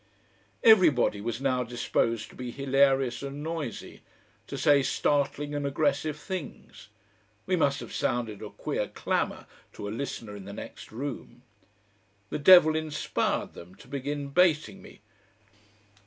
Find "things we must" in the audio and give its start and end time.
6.17-7.81